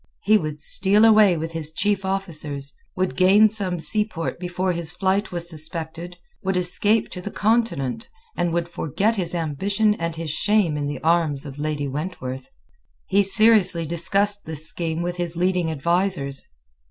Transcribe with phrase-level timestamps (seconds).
[0.23, 5.31] He would steal away with his chief officers, would gain some seaport before his flight
[5.31, 10.75] was suspected, would escape to the Continent, and would forget his ambition and his shame
[10.75, 12.49] in the arms of Lady Wentworth.
[13.05, 16.47] He seriously discussed this scheme with his leading advisers.